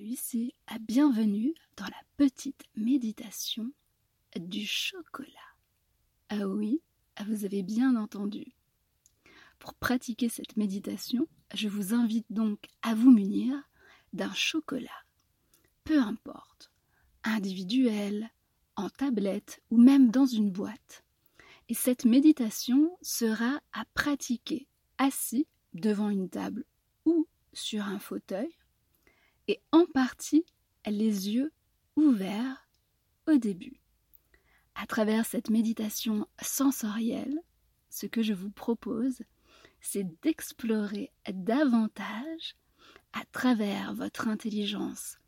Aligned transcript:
Lucie, 0.00 0.54
à 0.66 0.78
bienvenue 0.78 1.52
dans 1.76 1.84
la 1.84 2.02
petite 2.16 2.64
méditation 2.74 3.70
du 4.34 4.64
chocolat. 4.64 5.28
Ah 6.30 6.48
oui, 6.48 6.80
vous 7.26 7.44
avez 7.44 7.62
bien 7.62 7.96
entendu. 7.96 8.46
Pour 9.58 9.74
pratiquer 9.74 10.30
cette 10.30 10.56
méditation, 10.56 11.28
je 11.52 11.68
vous 11.68 11.92
invite 11.92 12.24
donc 12.30 12.66
à 12.80 12.94
vous 12.94 13.10
munir 13.10 13.54
d'un 14.14 14.32
chocolat, 14.32 15.04
peu 15.84 16.00
importe, 16.00 16.70
individuel, 17.22 18.30
en 18.76 18.88
tablette 18.88 19.62
ou 19.70 19.76
même 19.76 20.10
dans 20.10 20.24
une 20.24 20.50
boîte. 20.50 21.04
Et 21.68 21.74
cette 21.74 22.06
méditation 22.06 22.96
sera 23.02 23.60
à 23.74 23.84
pratiquer 23.92 24.66
assis 24.96 25.46
devant 25.74 26.08
une 26.08 26.30
table 26.30 26.64
ou 27.04 27.26
sur 27.52 27.84
un 27.84 27.98
fauteuil 27.98 28.48
et 29.50 29.60
en 29.72 29.84
partie 29.84 30.46
les 30.86 31.28
yeux 31.28 31.52
ouverts 31.96 32.68
au 33.26 33.36
début. 33.36 33.80
À 34.76 34.86
travers 34.86 35.26
cette 35.26 35.50
méditation 35.50 36.28
sensorielle, 36.40 37.36
ce 37.88 38.06
que 38.06 38.22
je 38.22 38.32
vous 38.32 38.52
propose, 38.52 39.22
c'est 39.80 40.06
d'explorer 40.22 41.10
davantage 41.32 42.54
à 43.12 43.24
travers 43.32 43.92
votre 43.92 44.28
intelligence 44.28 45.18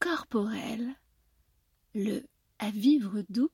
corporelle 0.00 0.94
le 1.94 2.26
à 2.58 2.70
vivre 2.70 3.22
doux, 3.30 3.50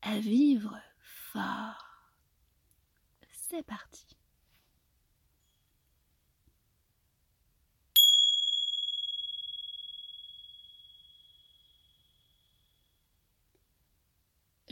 à 0.00 0.20
vivre 0.20 0.74
fort. 1.00 2.08
C'est 3.30 3.62
parti. 3.62 4.06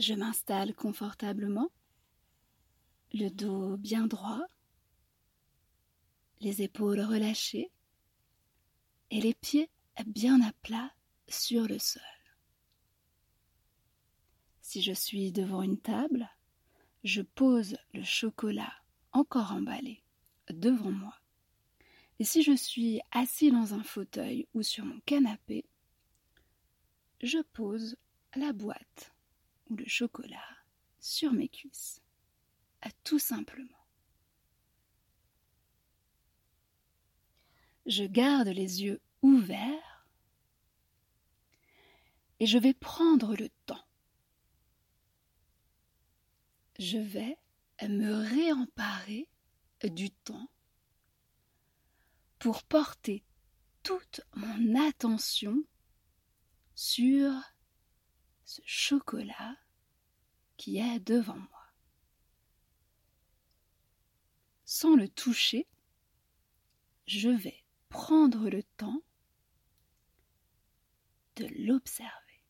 Je 0.05 0.13
m'installe 0.13 0.75
confortablement, 0.75 1.69
le 3.13 3.29
dos 3.29 3.77
bien 3.77 4.05
droit, 4.05 4.41
les 6.41 6.61
épaules 6.61 6.99
relâchées 6.99 7.71
et 9.11 9.21
les 9.21 9.33
pieds 9.33 9.69
bien 10.05 10.41
à 10.41 10.51
plat 10.61 10.91
sur 11.29 11.69
le 11.69 11.79
sol. 11.79 12.01
Si 14.59 14.81
je 14.81 14.91
suis 14.91 15.31
devant 15.31 15.61
une 15.61 15.79
table, 15.79 16.29
je 17.05 17.21
pose 17.21 17.77
le 17.93 18.03
chocolat 18.03 18.73
encore 19.13 19.53
emballé 19.53 20.03
devant 20.49 20.91
moi. 20.91 21.17
Et 22.19 22.25
si 22.25 22.43
je 22.43 22.57
suis 22.57 22.99
assis 23.11 23.51
dans 23.51 23.73
un 23.73 23.83
fauteuil 23.83 24.49
ou 24.53 24.63
sur 24.63 24.83
mon 24.83 24.99
canapé, 25.05 25.63
je 27.21 27.39
pose 27.53 27.95
la 28.35 28.51
boîte 28.51 29.12
ou 29.69 29.75
le 29.75 29.87
chocolat 29.87 30.57
sur 30.99 31.33
mes 31.33 31.49
cuisses, 31.49 32.01
tout 33.03 33.19
simplement. 33.19 33.69
Je 37.85 38.05
garde 38.05 38.47
les 38.47 38.83
yeux 38.83 39.01
ouverts 39.21 40.07
et 42.39 42.45
je 42.45 42.57
vais 42.57 42.73
prendre 42.73 43.35
le 43.35 43.49
temps. 43.65 43.85
Je 46.79 46.97
vais 46.97 47.37
me 47.81 48.13
réemparer 48.13 49.27
du 49.83 50.11
temps 50.11 50.49
pour 52.39 52.63
porter 52.63 53.23
toute 53.83 54.21
mon 54.35 54.87
attention 54.87 55.63
sur 56.75 57.31
ce 58.53 58.61
chocolat 58.65 59.57
qui 60.57 60.77
est 60.77 60.99
devant 60.99 61.37
moi. 61.37 61.65
Sans 64.63 64.95
le 64.95 65.09
toucher, 65.09 65.67
je 67.07 67.29
vais 67.29 67.63
prendre 67.89 68.49
le 68.51 68.61
temps 68.61 69.01
de 71.37 71.47
l'observer. 71.65 72.43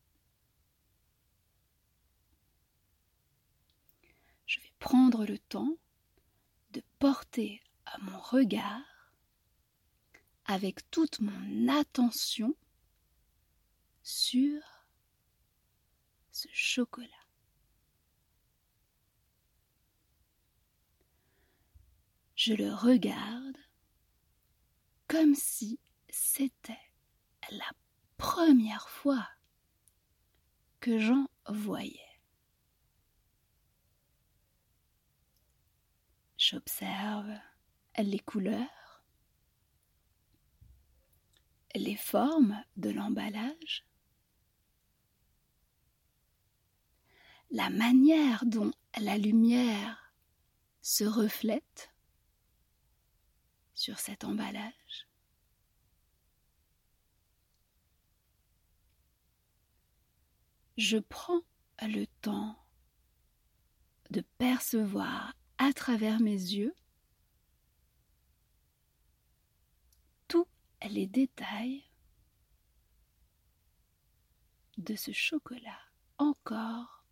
Je 4.44 4.60
vais 4.60 4.72
prendre 4.78 5.24
le 5.24 5.38
temps 5.38 5.78
de 6.72 6.82
porter 6.98 7.62
à 7.86 7.96
mon 8.00 8.20
regard 8.20 9.10
avec 10.44 10.90
toute 10.90 11.20
mon 11.20 11.68
attention 11.68 12.54
sur 14.02 14.73
chocolat. 16.52 17.08
Je 22.36 22.52
le 22.52 22.74
regarde 22.74 23.56
comme 25.08 25.34
si 25.34 25.78
c'était 26.08 26.90
la 27.50 27.70
première 28.16 28.88
fois 28.88 29.28
que 30.80 30.98
j'en 30.98 31.26
voyais. 31.48 32.00
J'observe 36.36 37.30
les 37.96 38.18
couleurs, 38.18 39.02
les 41.74 41.96
formes 41.96 42.62
de 42.76 42.90
l'emballage, 42.90 43.86
la 47.54 47.70
manière 47.70 48.44
dont 48.46 48.72
la 49.00 49.16
lumière 49.16 50.12
se 50.82 51.04
reflète 51.04 51.92
sur 53.74 54.00
cet 54.00 54.24
emballage. 54.24 55.06
Je 60.76 60.98
prends 60.98 61.42
le 61.82 62.06
temps 62.22 62.58
de 64.10 64.20
percevoir 64.36 65.32
à 65.58 65.72
travers 65.72 66.18
mes 66.18 66.32
yeux 66.32 66.74
tous 70.26 70.48
les 70.90 71.06
détails 71.06 71.84
de 74.76 74.96
ce 74.96 75.12
chocolat 75.12 75.78
encore 76.18 77.03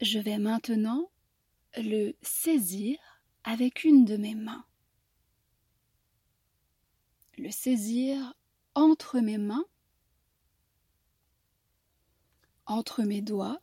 Je 0.00 0.18
vais 0.18 0.38
maintenant 0.38 1.10
le 1.76 2.12
saisir 2.22 2.98
avec 3.44 3.84
une 3.84 4.04
de 4.04 4.16
mes 4.16 4.34
mains. 4.34 4.64
Le 7.38 7.50
saisir 7.50 8.34
entre 8.74 9.20
mes 9.20 9.38
mains, 9.38 9.64
entre 12.66 13.02
mes 13.02 13.20
doigts, 13.20 13.60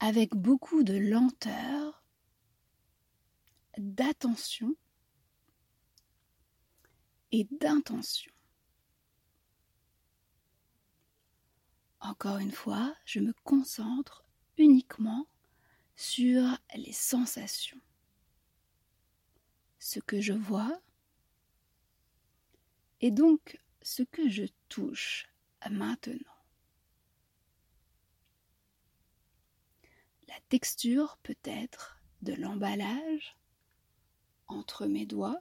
avec 0.00 0.34
beaucoup 0.34 0.82
de 0.82 0.96
lenteur 0.96 1.87
d'attention 3.78 4.74
et 7.32 7.44
d'intention. 7.50 8.32
Encore 12.00 12.38
une 12.38 12.52
fois, 12.52 12.94
je 13.04 13.20
me 13.20 13.32
concentre 13.44 14.24
uniquement 14.56 15.26
sur 15.96 16.58
les 16.76 16.92
sensations. 16.92 17.80
Ce 19.78 19.98
que 20.00 20.20
je 20.20 20.32
vois 20.32 20.80
et 23.00 23.10
donc 23.10 23.60
ce 23.82 24.02
que 24.02 24.28
je 24.28 24.44
touche 24.68 25.28
maintenant. 25.70 26.38
La 30.28 30.40
texture 30.48 31.18
peut 31.22 31.38
être 31.44 31.98
de 32.22 32.34
l'emballage, 32.34 33.36
entre 34.48 34.86
mes 34.86 35.06
doigts. 35.06 35.40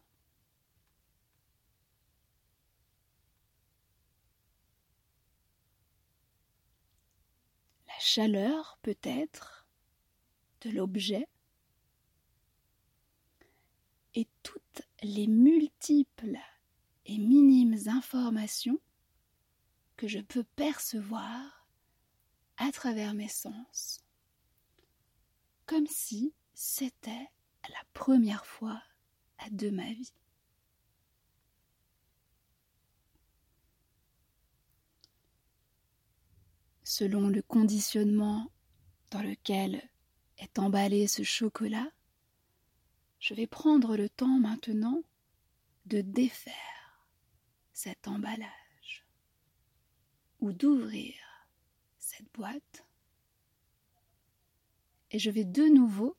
La 7.88 8.00
chaleur 8.00 8.78
peut-être 8.82 9.68
de 10.62 10.70
l'objet 10.70 11.28
et 14.14 14.28
toutes 14.44 14.82
les 15.02 15.28
multiples 15.28 16.38
et 17.06 17.18
minimes 17.18 17.78
informations 17.88 18.80
que 19.96 20.08
je 20.08 20.20
peux 20.20 20.44
percevoir 20.44 21.68
à 22.58 22.72
travers 22.72 23.14
mes 23.14 23.30
sens, 23.30 24.04
comme 25.66 25.88
si 25.88 26.34
c'était 26.54 27.30
la 27.70 27.84
première 27.94 28.46
fois 28.46 28.82
de 29.52 29.70
ma 29.70 29.94
vie. 29.94 30.14
Selon 36.84 37.28
le 37.28 37.42
conditionnement 37.42 38.52
dans 39.12 39.22
lequel 39.22 39.90
est 40.38 40.60
emballé 40.60 41.08
ce 41.08 41.24
chocolat, 41.24 41.90
je 43.20 43.34
vais 43.34 43.48
prendre 43.48 43.98
le 43.98 44.10
temps 44.10 44.40
maintenant 44.40 45.02
de 45.86 46.02
défaire 46.02 47.08
cet 47.74 48.08
emballage 48.08 49.06
ou 50.40 50.52
d'ouvrir 50.52 51.16
cette 52.00 52.32
boîte 52.34 52.86
et 55.12 55.20
je 55.20 55.30
vais 55.30 55.46
de 55.46 55.64
nouveau 55.64 56.18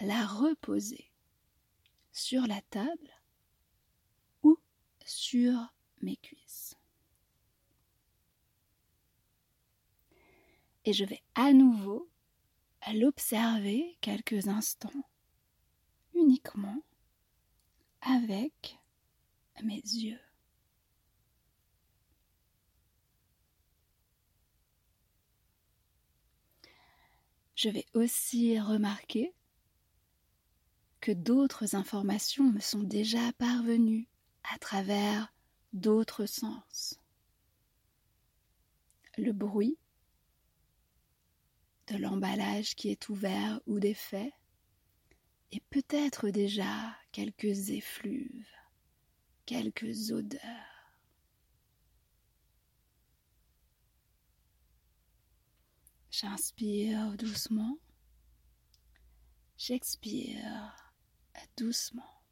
la 0.00 0.26
reposer 0.26 1.10
sur 2.16 2.46
la 2.46 2.62
table 2.70 3.10
ou 4.42 4.58
sur 5.04 5.74
mes 6.00 6.16
cuisses. 6.16 6.74
Et 10.86 10.94
je 10.94 11.04
vais 11.04 11.22
à 11.34 11.52
nouveau 11.52 12.08
l'observer 12.94 13.98
quelques 14.00 14.48
instants 14.48 15.04
uniquement 16.14 16.82
avec 18.00 18.78
mes 19.62 19.74
yeux. 19.74 20.20
Je 27.56 27.68
vais 27.68 27.84
aussi 27.92 28.58
remarquer 28.58 29.35
d'autres 31.12 31.74
informations 31.74 32.50
me 32.50 32.60
sont 32.60 32.82
déjà 32.82 33.32
parvenues 33.34 34.08
à 34.52 34.58
travers 34.58 35.32
d'autres 35.72 36.26
sens. 36.26 37.00
Le 39.18 39.32
bruit 39.32 39.78
de 41.88 41.96
l'emballage 41.96 42.74
qui 42.74 42.90
est 42.90 43.08
ouvert 43.08 43.60
ou 43.66 43.78
défait, 43.78 44.32
et 45.52 45.60
peut-être 45.70 46.30
déjà 46.30 46.96
quelques 47.12 47.70
effluves, 47.70 48.48
quelques 49.46 50.10
odeurs. 50.10 50.40
J'inspire 56.10 57.16
doucement, 57.16 57.78
j'expire 59.56 60.85
doucement. 61.56 62.22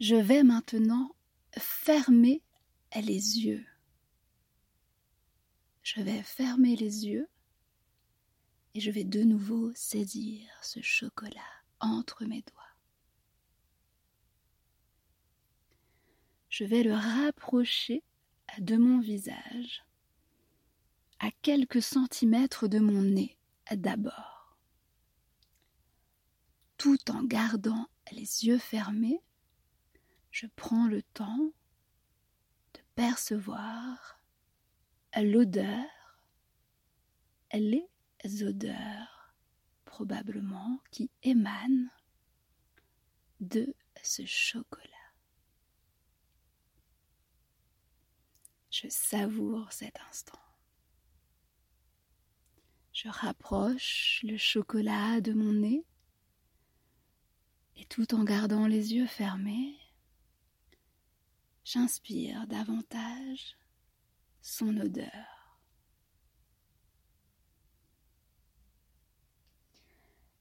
Je 0.00 0.14
vais 0.14 0.42
maintenant 0.42 1.14
fermer 1.56 2.42
les 2.94 3.40
yeux. 3.40 3.66
Je 5.82 6.00
vais 6.00 6.22
fermer 6.22 6.76
les 6.76 7.06
yeux 7.06 7.28
et 8.74 8.80
je 8.80 8.90
vais 8.90 9.04
de 9.04 9.22
nouveau 9.22 9.72
saisir 9.74 10.48
ce 10.62 10.80
chocolat 10.82 11.40
entre 11.80 12.24
mes 12.24 12.42
doigts. 12.42 12.62
Je 16.48 16.64
vais 16.64 16.82
le 16.82 16.94
rapprocher 16.94 18.02
de 18.58 18.76
mon 18.76 19.00
visage, 19.00 19.84
à 21.20 21.30
quelques 21.42 21.82
centimètres 21.82 22.68
de 22.68 22.78
mon 22.78 23.02
nez 23.02 23.36
d'abord. 23.72 24.37
Tout 26.78 27.10
en 27.10 27.24
gardant 27.24 27.88
les 28.12 28.46
yeux 28.46 28.58
fermés, 28.58 29.20
je 30.30 30.46
prends 30.54 30.86
le 30.86 31.02
temps 31.02 31.52
de 32.74 32.80
percevoir 32.94 34.20
l'odeur, 35.16 36.22
les 37.52 37.88
odeurs 38.44 39.34
probablement 39.84 40.80
qui 40.92 41.10
émanent 41.24 41.90
de 43.40 43.74
ce 44.00 44.24
chocolat. 44.24 44.84
Je 48.70 48.86
savoure 48.88 49.72
cet 49.72 49.98
instant. 50.08 50.38
Je 52.92 53.08
rapproche 53.08 54.20
le 54.22 54.36
chocolat 54.36 55.20
de 55.20 55.32
mon 55.32 55.52
nez 55.52 55.84
et 57.78 57.84
tout 57.86 58.14
en 58.14 58.24
gardant 58.24 58.66
les 58.66 58.94
yeux 58.94 59.06
fermés, 59.06 59.78
j'inspire 61.64 62.46
davantage 62.46 63.56
son 64.42 64.76
odeur. 64.76 65.60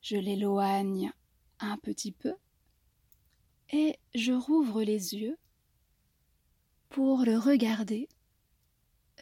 Je 0.01 0.17
l'éloigne 0.17 1.11
un 1.59 1.77
petit 1.77 2.11
peu 2.11 2.33
et 3.69 3.99
je 4.15 4.31
rouvre 4.31 4.81
les 4.81 5.15
yeux 5.15 5.37
pour 6.89 7.23
le 7.23 7.37
regarder 7.37 8.07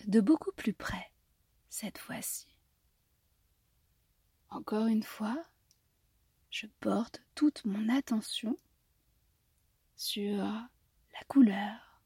de 0.06 0.22
beaucoup 0.22 0.52
plus 0.52 0.74
près 0.74 1.12
cette 1.70 1.98
fois-ci. 1.98 2.48
Encore 4.50 4.86
une 4.86 5.04
fois, 5.04 5.44
je 6.56 6.68
porte 6.80 7.22
toute 7.36 7.66
mon 7.66 7.90
attention 7.90 8.58
sur 9.98 10.38
la 10.38 11.24
couleur, 11.28 12.02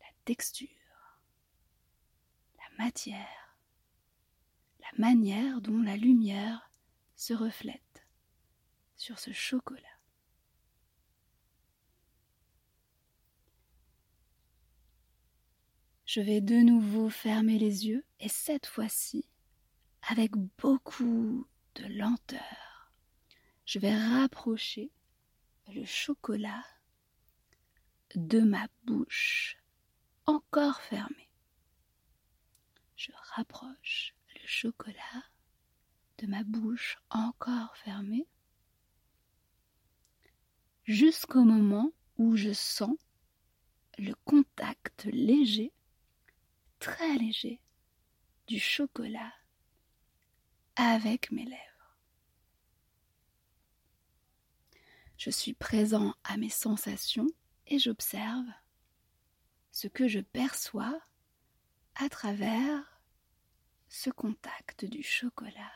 la 0.00 0.06
texture, 0.26 0.68
la 2.58 2.84
matière, 2.84 3.56
la 4.80 4.98
manière 4.98 5.62
dont 5.62 5.80
la 5.80 5.96
lumière 5.96 6.70
se 7.16 7.32
reflète 7.32 8.06
sur 8.96 9.18
ce 9.18 9.32
chocolat. 9.32 9.80
Je 16.04 16.20
vais 16.20 16.42
de 16.42 16.56
nouveau 16.56 17.08
fermer 17.08 17.58
les 17.58 17.86
yeux 17.86 18.04
et 18.20 18.28
cette 18.28 18.66
fois-ci, 18.66 19.26
avec 20.02 20.32
beaucoup 20.58 21.46
de 21.76 21.86
lenteur, 21.86 22.71
je 23.64 23.78
vais 23.78 23.96
rapprocher 23.96 24.90
le 25.68 25.84
chocolat 25.84 26.64
de 28.14 28.40
ma 28.40 28.66
bouche 28.84 29.56
encore 30.26 30.80
fermée. 30.80 31.30
Je 32.96 33.10
rapproche 33.34 34.14
le 34.34 34.46
chocolat 34.46 35.24
de 36.18 36.26
ma 36.26 36.44
bouche 36.44 36.98
encore 37.10 37.76
fermée, 37.76 38.26
jusqu'au 40.84 41.42
moment 41.42 41.90
où 42.18 42.36
je 42.36 42.52
sens 42.52 42.96
le 43.98 44.14
contact 44.24 45.04
léger, 45.06 45.72
très 46.78 47.16
léger, 47.16 47.60
du 48.46 48.58
chocolat 48.58 49.32
avec 50.76 51.30
mes 51.30 51.44
lèvres. 51.44 51.71
Je 55.24 55.30
suis 55.30 55.54
présent 55.54 56.16
à 56.24 56.36
mes 56.36 56.48
sensations 56.48 57.28
et 57.68 57.78
j'observe 57.78 58.44
ce 59.70 59.86
que 59.86 60.08
je 60.08 60.18
perçois 60.18 61.00
à 61.94 62.08
travers 62.08 63.00
ce 63.88 64.10
contact 64.10 64.84
du 64.84 65.04
chocolat 65.04 65.72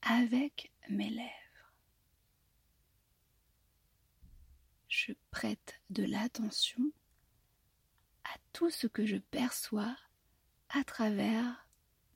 avec 0.00 0.72
mes 0.88 1.10
lèvres. 1.10 1.74
Je 4.88 5.12
prête 5.30 5.78
de 5.90 6.04
l'attention 6.04 6.92
à 8.24 8.38
tout 8.54 8.70
ce 8.70 8.86
que 8.86 9.04
je 9.04 9.18
perçois 9.18 9.94
à 10.70 10.82
travers 10.82 11.68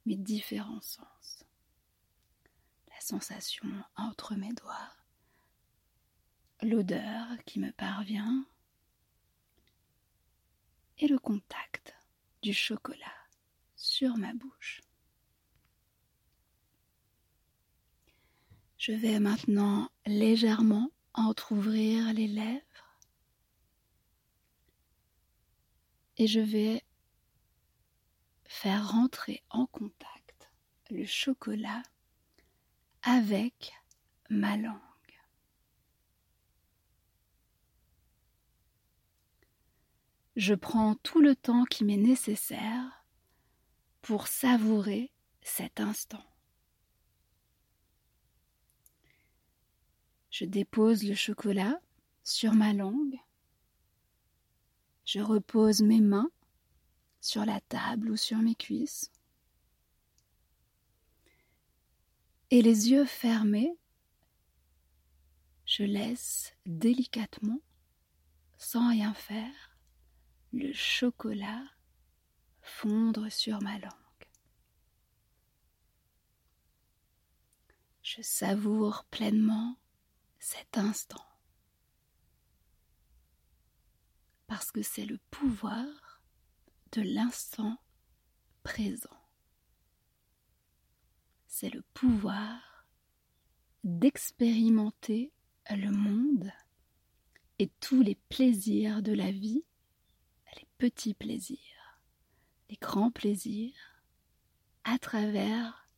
mes 0.07 0.17
différents 0.17 0.81
sens. 0.81 1.45
La 2.89 3.01
sensation 3.03 3.69
entre 3.95 4.37
mes 4.37 4.55
doigts, 4.55 4.91
l'odeur 6.63 7.27
qui 7.45 7.61
me 7.61 7.71
parvient 7.73 8.47
et 10.99 11.09
le 11.09 11.19
contact 11.19 11.95
du 12.43 12.53
chocolat 12.53 12.99
sur 13.77 14.17
ma 14.17 14.33
bouche. 14.35 14.81
Je 18.79 18.93
vais 18.93 19.19
maintenant 19.19 19.91
légèrement 20.07 20.91
entr'ouvrir 21.15 22.13
les 22.13 22.29
lèvres 22.29 22.99
et 26.17 26.27
je 26.27 26.41
vais 26.41 26.83
faire 28.45 28.91
rentrer 28.91 29.43
en 29.51 29.67
contact 29.67 30.51
le 30.91 31.07
chocolat 31.07 31.83
avec 33.03 33.73
ma 34.31 34.57
langue. 34.57 34.94
Je 40.37 40.55
prends 40.55 40.97
tout 40.97 41.21
le 41.21 41.37
temps 41.37 41.65
qui 41.65 41.85
m'est 41.85 41.97
nécessaire 41.97 43.05
pour 44.03 44.27
savourer 44.27 45.13
cet 45.43 45.79
instant. 45.79 46.25
Je 50.31 50.45
dépose 50.45 51.05
le 51.05 51.15
chocolat 51.15 51.81
sur 52.25 52.55
ma 52.55 52.73
langue. 52.73 53.19
Je 55.05 55.21
repose 55.21 55.83
mes 55.83 56.01
mains 56.01 56.31
sur 57.21 57.45
la 57.45 57.61
table 57.61 58.11
ou 58.11 58.17
sur 58.17 58.39
mes 58.39 58.57
cuisses. 58.57 59.13
Et 62.51 62.63
les 62.63 62.91
yeux 62.91 63.05
fermés, 63.05 63.79
je 65.67 65.85
laisse 65.85 66.55
délicatement, 66.67 67.61
sans 68.59 68.91
rien 68.91 69.15
faire, 69.15 69.74
le 70.55 70.73
chocolat 70.73 71.65
fondre 72.63 73.31
sur 73.31 73.61
ma 73.61 73.79
langue. 73.79 73.91
Je 78.03 78.23
savoure 78.23 79.05
pleinement 79.11 79.77
cet 80.39 80.79
instant 80.79 81.27
parce 84.47 84.71
que 84.71 84.83
c'est 84.83 85.07
le 85.07 85.19
pouvoir 85.31 86.23
de 86.93 87.03
l'instant 87.03 87.79
présent. 88.63 89.21
C'est 91.49 91.71
le 91.71 91.83
pouvoir 91.95 92.87
d'expérimenter 93.83 95.33
le 95.71 95.91
monde 95.91 96.53
et 97.59 97.69
tous 97.81 98.03
les 98.03 98.17
plaisirs 98.29 99.03
de 99.03 99.13
la 99.13 99.31
vie, 99.31 99.65
petits 100.79 101.15
plaisirs, 101.15 102.01
les 102.71 102.77
grands 102.77 103.11
plaisirs, 103.11 104.03
à 104.85 104.99
travers 104.99 105.89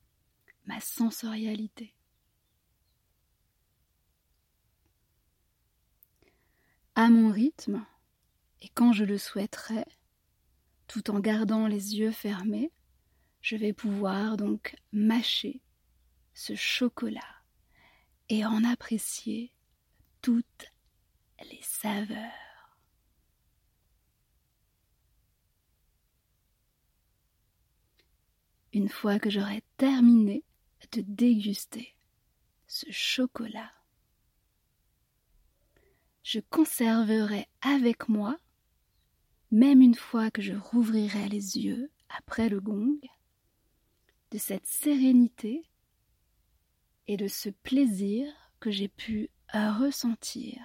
ma 0.66 0.80
sensorialité. 0.80 1.94
À 6.94 7.08
mon 7.10 7.30
rythme, 7.30 7.84
et 8.62 8.68
quand 8.70 8.92
je 8.92 9.04
le 9.04 9.18
souhaiterai, 9.18 9.84
tout 10.86 11.10
en 11.10 11.20
gardant 11.20 11.66
les 11.66 11.96
yeux 11.96 12.12
fermés, 12.12 12.72
je 13.42 13.56
vais 13.56 13.72
pouvoir 13.72 14.36
donc 14.36 14.76
mâcher 14.92 15.60
ce 16.34 16.54
chocolat 16.54 17.42
et 18.28 18.44
en 18.44 18.64
apprécier 18.64 19.52
toutes 20.22 20.72
les 21.50 21.60
saveurs. 21.62 22.45
Une 28.76 28.90
fois 28.90 29.18
que 29.18 29.30
j'aurai 29.30 29.62
terminé 29.78 30.44
de 30.92 31.00
déguster 31.00 31.96
ce 32.66 32.84
chocolat, 32.90 33.72
je 36.22 36.40
conserverai 36.50 37.48
avec 37.62 38.10
moi 38.10 38.38
même 39.50 39.80
une 39.80 39.94
fois 39.94 40.30
que 40.30 40.42
je 40.42 40.52
rouvrirai 40.52 41.26
les 41.30 41.56
yeux 41.56 41.90
après 42.10 42.50
le 42.50 42.60
gong, 42.60 43.00
de 44.30 44.36
cette 44.36 44.66
sérénité 44.66 45.64
et 47.06 47.16
de 47.16 47.28
ce 47.28 47.48
plaisir 47.48 48.30
que 48.60 48.70
j'ai 48.70 48.88
pu 48.88 49.30
ressentir 49.54 50.60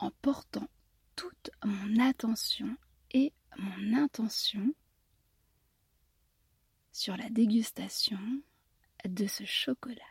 en 0.00 0.10
portant 0.20 0.68
toute 1.16 1.50
mon 1.64 1.98
attention 1.98 2.76
et 3.12 3.32
mon 3.56 3.94
intention 3.94 4.74
sur 6.98 7.16
la 7.16 7.30
dégustation 7.30 8.18
de 9.04 9.28
ce 9.28 9.44
chocolat. 9.44 10.02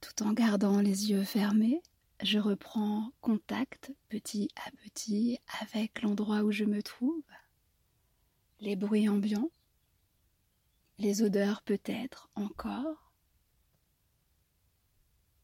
Tout 0.00 0.24
en 0.24 0.32
gardant 0.32 0.80
les 0.80 1.10
yeux 1.10 1.22
fermés, 1.22 1.80
je 2.24 2.40
reprends 2.40 3.12
contact 3.20 3.92
petit 4.08 4.48
à 4.66 4.68
petit 4.72 5.38
avec 5.60 6.02
l'endroit 6.02 6.42
où 6.42 6.50
je 6.50 6.64
me 6.64 6.82
trouve, 6.82 7.22
les 8.58 8.74
bruits 8.74 9.08
ambiants, 9.08 9.52
les 10.98 11.22
odeurs 11.22 11.62
peut-être 11.62 12.30
encore. 12.34 13.12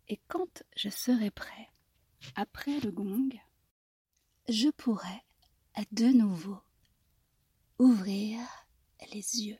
Et 0.08 0.18
quand 0.26 0.64
je 0.74 0.88
serai 0.88 1.30
prêt, 1.30 1.68
après 2.34 2.80
le 2.80 2.90
gong, 2.90 3.30
je 4.48 4.70
pourrai 4.70 5.22
de 5.92 6.06
nouveau 6.06 6.60
ouvrir 7.80 8.38
les 9.10 9.40
yeux. 9.40 9.58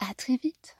À 0.00 0.12
très 0.12 0.36
vite 0.36 0.76